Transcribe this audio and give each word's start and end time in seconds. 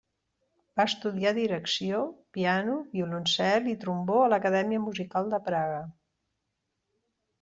Va 0.79 0.85
estudiar 0.91 1.33
direcció, 1.37 1.99
piano, 2.37 2.77
violoncel 2.95 3.69
i 3.75 3.77
trombó 3.85 4.17
a 4.23 4.31
l'Acadèmia 4.35 4.83
Musical 4.87 5.31
de 5.35 5.45
Praga. 5.51 5.81